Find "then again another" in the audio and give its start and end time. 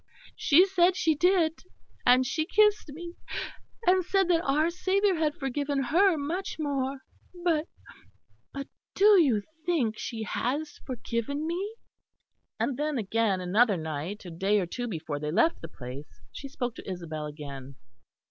12.77-13.77